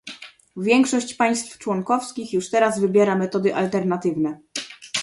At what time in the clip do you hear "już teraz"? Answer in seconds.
2.33-2.79